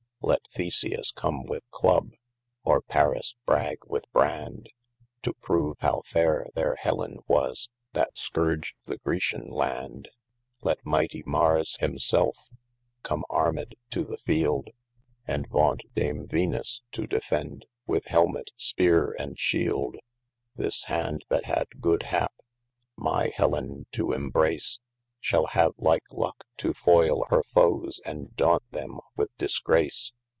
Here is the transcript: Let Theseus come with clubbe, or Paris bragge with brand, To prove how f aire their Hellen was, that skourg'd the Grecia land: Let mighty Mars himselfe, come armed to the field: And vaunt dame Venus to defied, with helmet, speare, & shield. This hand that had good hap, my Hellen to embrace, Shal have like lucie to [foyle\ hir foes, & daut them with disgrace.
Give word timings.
Let 0.23 0.41
Theseus 0.51 1.11
come 1.11 1.45
with 1.47 1.63
clubbe, 1.71 2.13
or 2.63 2.79
Paris 2.79 3.33
bragge 3.47 3.81
with 3.87 4.03
brand, 4.13 4.69
To 5.23 5.33
prove 5.33 5.77
how 5.79 6.03
f 6.05 6.15
aire 6.15 6.45
their 6.53 6.75
Hellen 6.75 7.17
was, 7.27 7.69
that 7.93 8.17
skourg'd 8.17 8.75
the 8.83 8.99
Grecia 8.99 9.39
land: 9.39 10.09
Let 10.61 10.85
mighty 10.85 11.23
Mars 11.25 11.75
himselfe, 11.79 12.51
come 13.01 13.25
armed 13.31 13.73
to 13.89 14.03
the 14.03 14.19
field: 14.19 14.69
And 15.25 15.47
vaunt 15.49 15.83
dame 15.95 16.27
Venus 16.27 16.83
to 16.91 17.07
defied, 17.07 17.65
with 17.87 18.05
helmet, 18.05 18.51
speare, 18.57 19.15
& 19.33 19.35
shield. 19.37 19.95
This 20.55 20.83
hand 20.83 21.25
that 21.29 21.45
had 21.45 21.67
good 21.81 22.03
hap, 22.03 22.31
my 22.95 23.29
Hellen 23.35 23.87
to 23.93 24.11
embrace, 24.13 24.77
Shal 25.23 25.45
have 25.47 25.73
like 25.77 26.01
lucie 26.09 26.31
to 26.57 26.73
[foyle\ 26.73 27.25
hir 27.29 27.43
foes, 27.53 28.01
& 28.17 28.35
daut 28.37 28.63
them 28.71 28.97
with 29.15 29.37
disgrace. 29.37 30.13